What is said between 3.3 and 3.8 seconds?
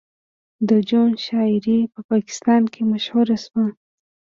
شوه